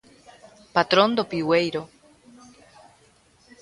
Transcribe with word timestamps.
Patrón 0.75 1.09
do 1.17 1.23
Piueiro. 1.31 1.83